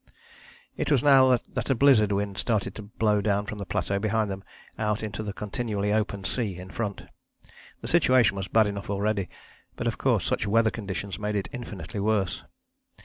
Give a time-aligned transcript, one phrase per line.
[0.77, 4.31] It was now that a blizzard wind started to blow down from the plateau behind
[4.31, 4.43] them
[4.79, 7.05] out into the continually open sea in front.
[7.81, 9.29] The situation was bad enough already,
[9.75, 12.43] but of course such weather conditions made it infinitely worse.